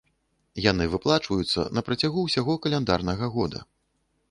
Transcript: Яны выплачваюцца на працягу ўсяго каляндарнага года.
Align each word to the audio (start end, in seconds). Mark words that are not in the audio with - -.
Яны 0.71 0.87
выплачваюцца 0.93 1.67
на 1.79 1.85
працягу 1.91 2.19
ўсяго 2.25 2.57
каляндарнага 2.67 3.33
года. 3.39 3.65